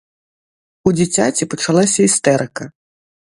[0.91, 2.63] У дзіцяці пачалася істэрыка.